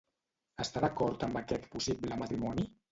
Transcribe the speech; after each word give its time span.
Està 0.65 0.81
d'acord 0.85 1.27
amb 1.29 1.41
aquest 1.43 1.71
possible 1.77 2.23
matrimoni? 2.25 2.71